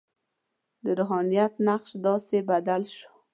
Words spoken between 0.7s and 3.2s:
د روحانیت نقش داسې بدل شو.